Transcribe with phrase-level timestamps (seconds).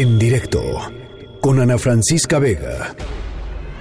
[0.00, 0.60] En directo
[1.40, 2.94] con Ana Francisca Vega.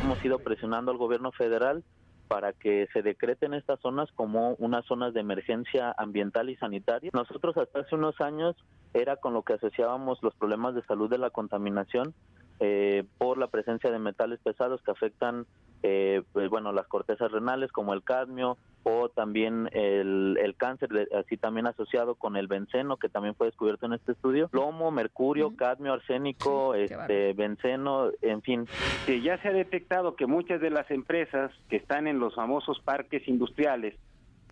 [0.02, 1.84] Hemos ido presionando al gobierno federal
[2.28, 7.12] para que se decreten estas zonas como unas zonas de emergencia ambiental y sanitaria.
[7.14, 8.56] Nosotros hasta hace unos años
[8.96, 12.16] era con lo que asociábamos los problemas de salud de la contaminación
[12.60, 15.46] eh, por la presencia de metales pesados que afectan
[15.84, 21.38] eh, pues, bueno las cortezas renales como el cadmio o también el, el, cáncer así
[21.38, 24.48] también asociado con el benceno que también fue descubierto en este estudio.
[24.48, 28.66] Plomo mercurio cadmio arsénico este benceno en fin.
[29.06, 32.80] Que ya se ha detectado que muchas de las empresas que están en los famosos
[32.80, 33.96] parques industriales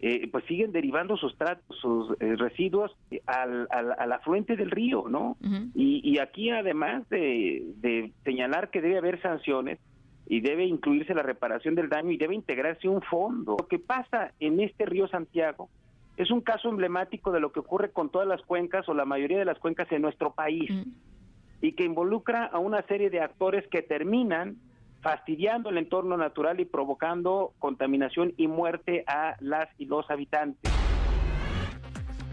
[0.01, 1.35] eh, pues siguen derivando sus,
[1.81, 2.95] sus eh, residuos
[3.25, 5.37] al, al, afluente del río, ¿no?
[5.73, 9.79] y, y, aquí además de, de señalar que debe haber sanciones,
[10.27, 13.57] y debe incluirse la reparación del daño y debe integrarse un fondo.
[13.59, 15.69] Lo que pasa en este río Santiago
[16.17, 19.37] es un caso emblemático de lo que ocurre con todas las cuencas o la mayoría
[19.37, 20.71] de las cuencas en nuestro país
[21.61, 24.57] y que involucra a una serie de actores que terminan
[25.05, 30.71] fastidiando el entorno natural y provocando contaminación y muerte a las y los habitantes.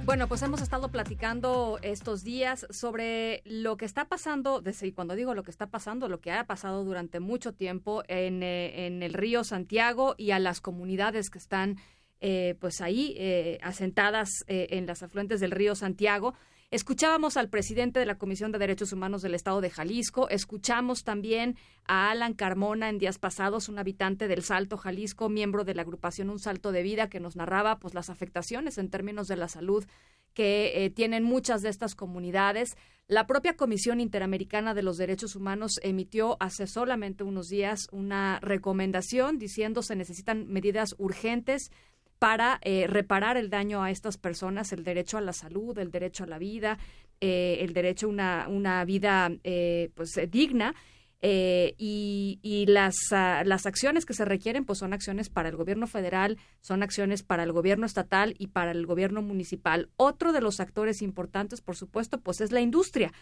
[0.06, 5.34] Bueno, pues hemos estado platicando estos días sobre lo que está pasando, y cuando digo
[5.34, 9.12] lo que está pasando, lo que ha pasado durante mucho tiempo en, eh, en el
[9.12, 11.76] río Santiago y a las comunidades que están
[12.20, 16.32] eh, pues ahí eh, asentadas en las afluentes del río Santiago.
[16.72, 21.58] Escuchábamos al presidente de la Comisión de Derechos Humanos del Estado de Jalisco, escuchamos también
[21.84, 26.30] a Alan Carmona en días pasados, un habitante del Salto Jalisco, miembro de la agrupación
[26.30, 29.84] Un Salto de Vida, que nos narraba pues las afectaciones en términos de la salud
[30.32, 32.78] que eh, tienen muchas de estas comunidades.
[33.06, 39.36] La propia Comisión Interamericana de los Derechos Humanos emitió hace solamente unos días una recomendación
[39.36, 41.70] diciendo se necesitan medidas urgentes
[42.22, 46.22] para eh, reparar el daño a estas personas, el derecho a la salud, el derecho
[46.22, 46.78] a la vida,
[47.20, 50.72] eh, el derecho a una, una vida eh, pues digna.
[51.20, 55.88] y, y las, ah, las acciones que se requieren pues son acciones para el gobierno
[55.88, 59.88] federal, son acciones para el gobierno estatal y para el gobierno municipal.
[59.96, 63.12] Otro de los actores importantes, por supuesto, pues es la industria.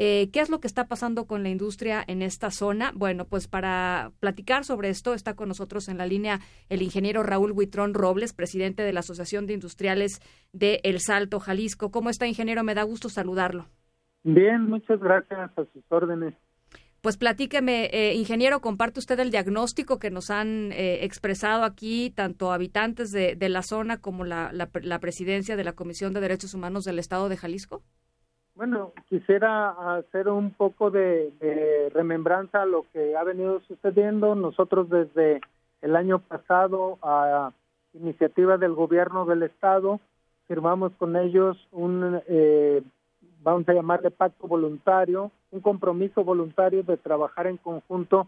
[0.00, 2.92] Eh, ¿Qué es lo que está pasando con la industria en esta zona?
[2.94, 6.38] Bueno, pues para platicar sobre esto está con nosotros en la línea
[6.68, 10.20] el ingeniero Raúl Huitrón Robles, presidente de la Asociación de Industriales
[10.52, 11.90] de El Salto, Jalisco.
[11.90, 12.62] ¿Cómo está, ingeniero?
[12.62, 13.66] Me da gusto saludarlo.
[14.22, 16.32] Bien, muchas gracias a sus órdenes.
[17.00, 22.52] Pues platíqueme, eh, ingeniero, comparte usted el diagnóstico que nos han eh, expresado aquí tanto
[22.52, 27.00] habitantes de, la zona como la, la presidencia de la Comisión de Derechos Humanos del
[27.00, 27.82] Estado de Jalisco.
[28.58, 34.34] Bueno, quisiera hacer un poco de, remembranza a lo que ha venido sucediendo.
[34.34, 35.40] Nosotros desde
[35.80, 37.52] el año pasado, a
[37.94, 40.00] iniciativa del gobierno del estado,
[40.48, 42.82] firmamos con ellos un, eh,
[43.44, 48.26] vamos a llamarle pacto voluntario, un compromiso voluntario de trabajar en conjunto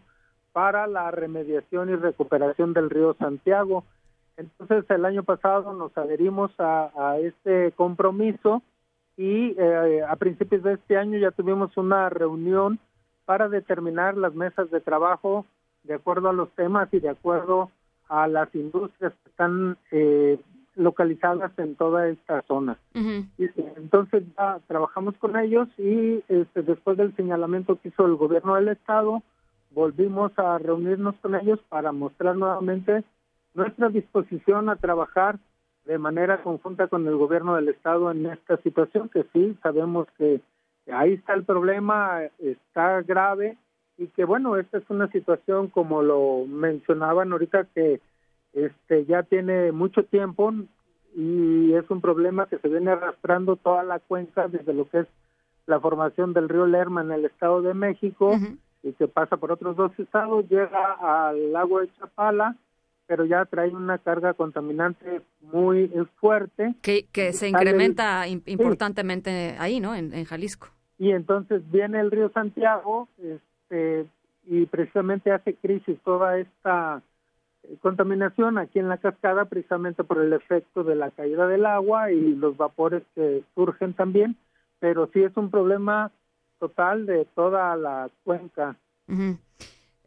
[0.53, 3.83] para la remediación y recuperación del río Santiago.
[4.37, 8.63] Entonces, el año pasado nos adherimos a, a este compromiso
[9.17, 12.79] y eh, a principios de este año ya tuvimos una reunión
[13.25, 15.45] para determinar las mesas de trabajo
[15.83, 17.71] de acuerdo a los temas y de acuerdo
[18.07, 20.39] a las industrias que están eh,
[20.75, 22.77] localizadas en toda esta zona.
[23.77, 28.69] entonces ya trabajamos con ellos y este, después del señalamiento que hizo el gobierno del
[28.69, 29.21] estado,
[29.71, 33.03] volvimos a reunirnos con ellos para mostrar nuevamente
[33.53, 35.39] nuestra disposición a trabajar
[35.85, 40.41] de manera conjunta con el gobierno del estado en esta situación que sí sabemos que
[40.91, 43.57] ahí está el problema está grave
[43.97, 47.99] y que bueno esta es una situación como lo mencionaban ahorita que
[48.53, 50.53] este ya tiene mucho tiempo
[51.15, 55.07] y es un problema que se viene arrastrando toda la cuenca desde lo que es
[55.65, 58.37] la formación del río Lerma en el estado de México
[58.83, 62.55] y que pasa por otros dos estados llega al lago de Chapala
[63.11, 66.75] pero ya trae una carga contaminante muy fuerte.
[66.81, 69.93] Que, que se incrementa importantemente ahí, ¿no?
[69.93, 70.69] En, Jalisco.
[70.97, 74.05] Y entonces viene el río Santiago este,
[74.47, 77.01] y precisamente hace crisis toda esta
[77.63, 82.13] eh, contaminación aquí en la cascada precisamente por el efecto de la caída del agua
[82.13, 84.37] y los vapores que surgen también,
[84.79, 86.11] pero sí es un problema
[86.59, 88.77] total de toda la cuenca.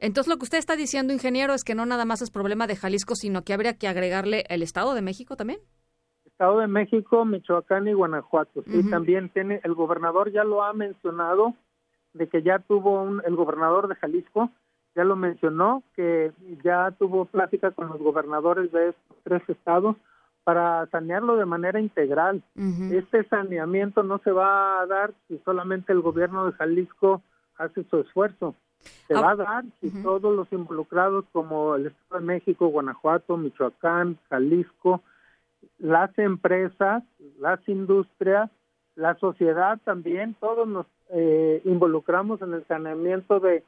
[0.04, 2.76] Entonces, lo que usted está diciendo, ingeniero, es que no nada más es problema de
[2.76, 5.60] Jalisco, sino que habría que agregarle el Estado de México también.
[6.26, 8.62] Estado de México, Michoacán y Guanajuato.
[8.64, 11.54] Sí, también tiene, el gobernador ya lo ha mencionado,
[12.12, 14.50] de que ya tuvo un, el gobernador de Jalisco,
[14.94, 19.96] ya lo mencionó, que ya tuvo plática con los gobernadores de estos tres estados
[20.44, 22.42] para sanearlo de manera integral.
[22.92, 27.22] Este saneamiento no se va a dar si solamente el gobierno de Jalisco
[27.56, 28.54] hace su esfuerzo.
[29.06, 34.18] Se va a dar si todos los involucrados como el Estado de México, Guanajuato, Michoacán,
[34.28, 35.02] Jalisco,
[35.78, 37.02] las empresas,
[37.38, 38.50] las industrias,
[38.96, 43.62] la sociedad también, todos nos eh, involucramos en el saneamiento de,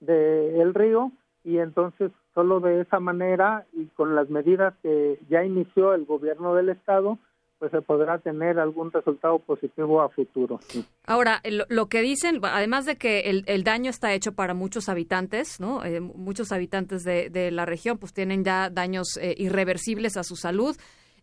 [0.00, 1.12] de el río
[1.44, 6.54] y entonces solo de esa manera y con las medidas que ya inició el gobierno
[6.54, 7.18] del estado
[7.58, 10.60] pues se podrá tener algún resultado positivo a futuro.
[11.06, 15.84] Ahora, lo, que dicen, además de que el, daño está hecho para muchos habitantes, ¿no?
[15.84, 20.76] Eh, muchos habitantes de, la región pues tienen ya daños eh, irreversibles a su salud.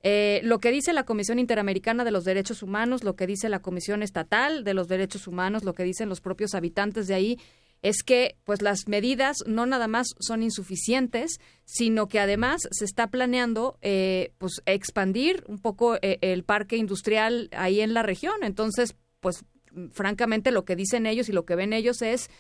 [0.04, 3.62] Eh, lo que dice la Comisión Interamericana de los Derechos Humanos, lo que dice la
[3.62, 7.40] Comisión Estatal de los Derechos Humanos, lo que dicen los propios habitantes de ahí,
[7.86, 13.12] es que pues las medidas no nada más son insuficientes, sino que además se está
[13.12, 18.34] planeando eh, pues expandir un poco eh, el parque industrial ahí en la región.
[18.42, 19.46] Entonces, pues
[19.92, 22.32] francamente lo que dicen ellos y lo que ven ellos es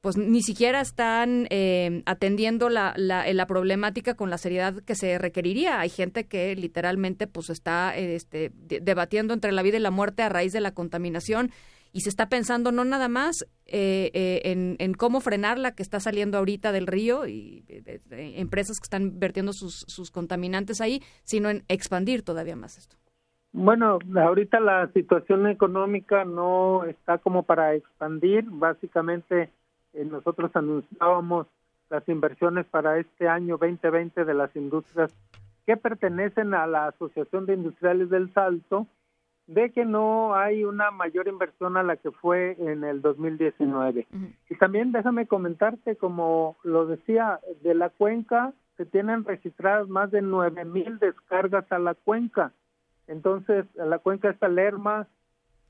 [0.00, 5.18] pues ni siquiera están eh, atendiendo la, la, la, problemática con la seriedad que se
[5.18, 5.80] requeriría.
[5.80, 10.28] Hay gente que literalmente pues está este, debatiendo entre la vida y la muerte a
[10.30, 11.52] raíz de la contaminación
[11.94, 16.00] y se está pensando no nada más eh, eh, en, cómo frenar la que está
[16.00, 18.00] saliendo ahorita del río y eh,
[18.36, 22.96] empresas que están vertiendo sus, contaminantes ahí, sino en expandir todavía más esto.
[23.52, 28.44] Bueno, ahorita la situación económica no está como para expandir.
[28.48, 29.50] Básicamente,
[29.92, 31.46] nosotros anunciábamos
[31.90, 35.14] las inversiones para este año 2020 de las industrias
[35.64, 38.88] que pertenecen a la Asociación de Industriales del Salto
[39.46, 44.06] de que no hay una mayor inversión a la que fue en el 2019.
[44.48, 50.20] Y también déjame comentarte, como lo decía, de la cuenca se tienen registradas más de
[50.22, 52.52] nueve mil descargas a la cuenca.
[53.06, 55.06] Entonces, la cuenca está Lerma,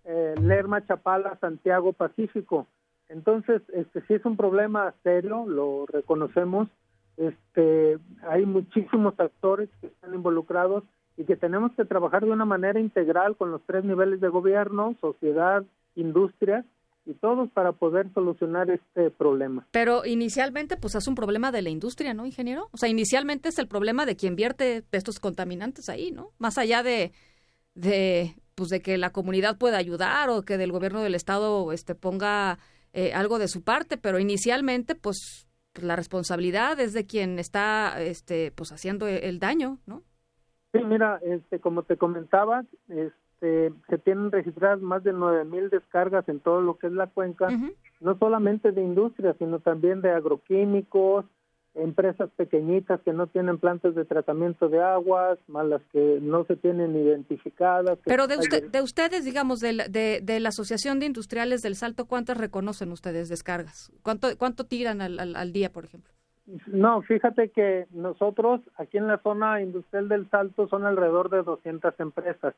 [0.04, 2.66] eh, Lerma, Chapala, Santiago, Pacífico.
[3.08, 6.68] Entonces, este sí es un problema serio, lo reconocemos.
[7.16, 7.98] Este,
[8.28, 10.84] hay muchísimos actores que están involucrados
[11.16, 14.96] y que tenemos que trabajar de una manera integral con los tres niveles de gobierno,
[15.00, 15.64] sociedad,
[15.94, 16.64] industria
[17.06, 19.66] y todos para poder solucionar este problema.
[19.70, 22.68] Pero inicialmente pues es un problema de la industria, ¿no, ingeniero?
[22.72, 26.30] O sea, inicialmente es el problema de quien vierte estos contaminantes ahí, ¿no?
[26.38, 27.12] Más allá de
[27.74, 31.94] de pues de que la comunidad pueda ayudar o que del gobierno del estado este
[31.94, 32.58] ponga
[32.92, 38.00] eh, algo de su parte, pero inicialmente pues, pues, la responsabilidad es de quien está
[38.00, 40.04] este pues haciendo el daño, ¿no?
[40.74, 46.28] Sí, mira, este, como te comentaba, este, se tienen registradas más de nueve mil descargas
[46.28, 47.48] en todo lo que es la cuenca,
[48.00, 51.26] no solamente de industria, sino también de agroquímicos,
[51.74, 56.56] empresas pequeñitas que no tienen plantas de tratamiento de aguas, más las que no se
[56.56, 57.98] tienen identificadas.
[58.04, 62.06] Pero de, usted, de ustedes, digamos, de la, de, la Asociación de Industriales del Salto,
[62.06, 63.92] ¿cuántas reconocen ustedes descargas?
[64.02, 66.13] ¿Cuánto, cuánto tiran al, al día, por ejemplo?
[66.66, 71.98] No, fíjate que nosotros aquí en la zona industrial del Salto son alrededor de 200
[72.00, 72.54] empresas.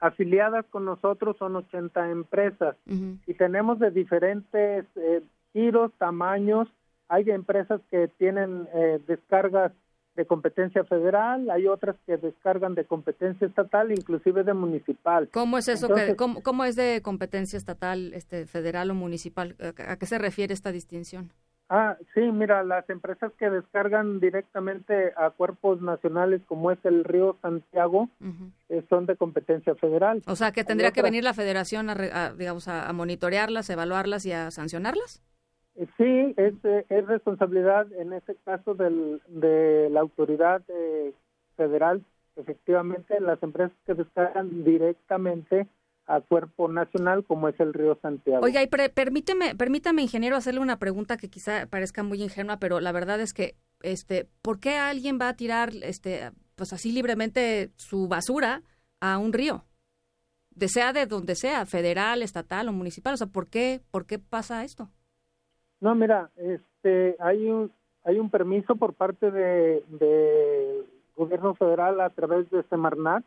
[0.00, 5.22] Afiliadas con nosotros son 80 empresas y tenemos de diferentes eh,
[5.52, 6.68] giros, tamaños.
[7.08, 9.72] Hay empresas que tienen eh, descargas
[10.16, 15.28] de competencia federal, hay otras que descargan de competencia estatal, inclusive de municipal.
[15.32, 15.88] ¿Cómo es eso?
[15.88, 19.56] que, cómo, es de competencia estatal, este, federal o municipal?
[19.88, 21.32] ¿A qué se refiere esta distinción?
[21.76, 27.36] Ah, sí, mira, las empresas que descargan directamente a cuerpos nacionales como es el Río
[27.42, 28.08] Santiago
[28.68, 30.22] eh, son de competencia federal.
[30.28, 34.52] O sea, que tendría que venir la federación a, digamos, a, monitorearlas, evaluarlas y a
[34.52, 35.20] sancionarlas.
[35.74, 40.62] Eh, sí, es, eh, es responsabilidad en este caso del, de la autoridad
[41.56, 42.04] federal.
[42.36, 45.66] Efectivamente, las empresas que descargan directamente
[46.06, 48.44] a cuerpo nacional como es el río Santiago.
[48.44, 52.92] Oiga, y permíteme, permítame, ingeniero, hacerle una pregunta que quizá parezca muy ingenua, pero la
[52.92, 58.08] verdad es que, este, ¿por qué alguien va a tirar, este, pues así libremente su
[58.08, 58.62] basura
[59.00, 59.64] a un río?
[60.50, 64.18] De sea de donde sea, federal, estatal o municipal, o sea, ¿por qué, por qué
[64.18, 64.90] pasa esto?
[65.80, 67.72] No, mira, este, hay un,
[68.04, 70.84] hay un permiso por parte de, de
[71.16, 73.24] gobierno federal a través de Semarnat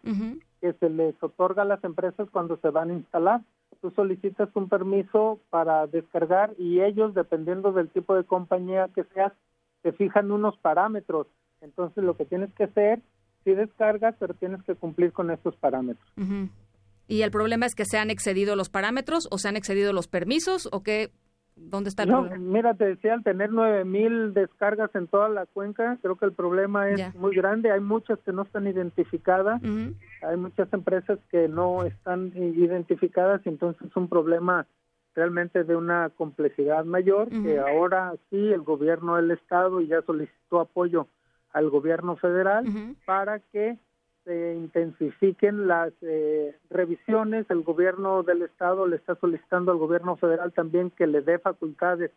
[0.62, 3.42] que se les otorga a las empresas cuando se van a instalar.
[3.82, 9.34] Tú solicitas un permiso para descargar y ellos, dependiendo del tipo de compañía que seas,
[9.84, 11.28] te fijan unos parámetros.
[11.62, 13.02] Entonces lo que tienes que hacer,
[13.44, 16.08] si descargas, pero tienes que cumplir con estos parámetros.
[17.08, 20.08] Y el problema es que se han excedido los parámetros o se han excedido los
[20.08, 21.12] permisos o qué,
[21.58, 22.52] ¿Dónde está el no, problema?
[22.52, 26.34] Mira, te decía, al tener nueve mil descargas en toda la cuenca, creo que el
[26.34, 27.72] problema es muy grande.
[27.72, 33.88] Hay muchas que no están identificadas, hay muchas empresas que no están identificadas y entonces
[33.88, 34.66] es un problema
[35.16, 41.08] realmente de una complejidad mayor que ahora sí el gobierno del estado ya solicitó apoyo
[41.52, 42.66] al gobierno federal
[43.06, 43.80] para que
[44.28, 47.50] se intensifiquen las eh, revisiones.
[47.50, 52.12] El gobierno del estado le está solicitando al gobierno federal también que le dé facultades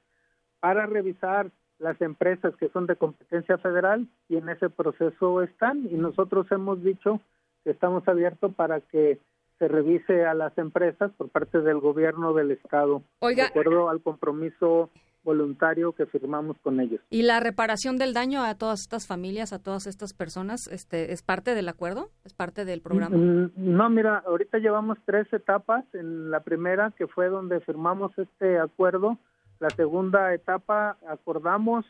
[0.59, 5.95] para revisar las empresas que son de competencia federal y en ese proceso están y
[5.95, 7.21] nosotros hemos dicho
[7.64, 9.19] que estamos abiertos para que
[9.59, 14.90] se revise a las empresas por parte del gobierno del estado de acuerdo al compromiso
[15.22, 17.00] voluntario que firmamos con ellos.
[17.10, 21.22] ¿Y la reparación del daño a todas estas familias, a todas estas personas, este, es
[21.22, 22.10] parte del acuerdo?
[22.24, 23.16] ¿Es parte del programa?
[23.16, 25.84] Mm, mm, no, mira, ahorita llevamos tres etapas.
[25.94, 29.18] En la primera, que fue donde firmamos este acuerdo,
[29.58, 31.84] la segunda etapa acordamos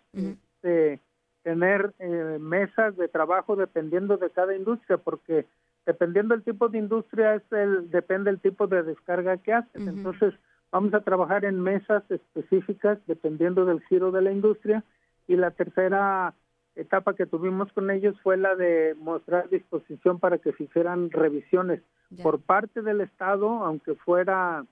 [1.42, 5.46] tener eh, mesas de trabajo dependiendo de cada industria, porque
[5.86, 9.86] dependiendo del tipo de industria es el depende el tipo de descarga que haces.
[9.86, 10.34] Entonces,
[10.72, 14.84] Vamos a trabajar en mesas específicas dependiendo del giro de la industria
[15.26, 16.34] y la tercera
[16.76, 21.82] etapa que tuvimos con ellos fue la de mostrar disposición para que se hicieran revisiones
[22.22, 24.64] por parte del Estado, aunque fuera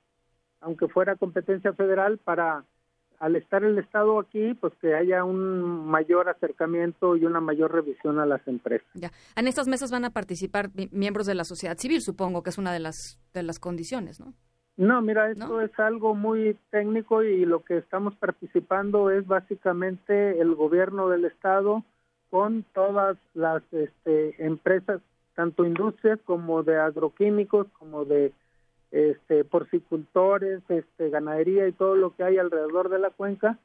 [0.60, 2.64] aunque fuera competencia federal para
[3.20, 8.20] al estar el Estado aquí, pues que haya un mayor acercamiento y una mayor revisión
[8.20, 8.86] a las empresas.
[8.94, 9.10] Ya.
[9.34, 12.72] En estas mesas van a participar miembros de la sociedad civil, supongo que es una
[12.72, 14.34] de las de las condiciones, ¿no?
[14.78, 20.54] No, mira, esto es algo muy técnico y lo que estamos participando es básicamente el
[20.54, 21.82] gobierno del estado
[22.30, 25.00] con todas las este, empresas,
[25.34, 28.32] tanto industrias como de agroquímicos, como de
[28.92, 33.58] este, porcicultores, este, ganadería y todo lo que hay alrededor de la cuenca,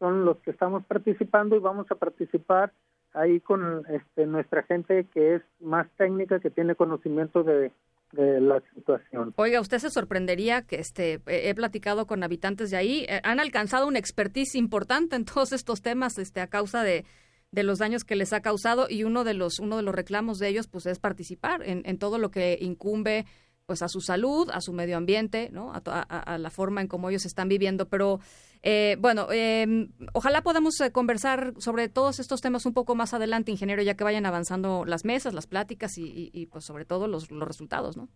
[0.00, 2.72] son los que estamos participando y vamos a participar
[3.14, 7.70] ahí con este, nuestra gente que es más técnica, que tiene conocimiento de
[8.12, 9.34] la situación.
[9.36, 13.86] Oiga, usted se sorprendería que este he platicado con habitantes de ahí, eh, han alcanzado
[13.86, 17.04] una expertise importante en todos estos temas este a causa de,
[17.50, 20.38] de los daños que les ha causado y uno de los uno de los reclamos
[20.38, 23.26] de ellos pues es participar en, en todo lo que incumbe
[23.66, 25.72] pues a su salud, a su medio ambiente, ¿no?
[25.74, 27.88] a, la forma en cómo ellos están viviendo.
[27.88, 28.20] Pero
[28.62, 33.50] eh, bueno, eh, ojalá podamos eh, conversar sobre todos estos temas un poco más adelante,
[33.50, 37.30] ingeniero, ya que vayan avanzando las mesas, las pláticas y, y, pues sobre todo los,
[37.30, 38.08] los resultados, ¿no?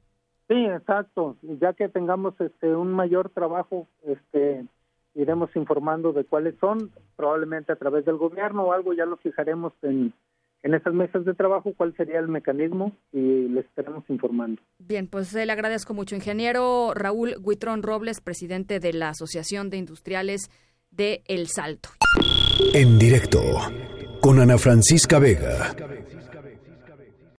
[0.48, 1.36] Sí, exacto.
[1.42, 4.64] Ya que tengamos este un mayor trabajo, este
[5.14, 9.72] iremos informando de cuáles son, probablemente a través del gobierno o algo ya lo fijaremos
[9.82, 10.12] en
[10.62, 14.60] en esas mesas de trabajo cuál sería el mecanismo y les estaremos informando.
[14.78, 20.50] Bien, pues le agradezco mucho, ingeniero Raúl Huitrón Robles, presidente de la Asociación de Industriales
[20.90, 21.90] de El Salto.
[22.74, 23.40] En directo
[24.20, 25.74] con Ana Francisca Vega.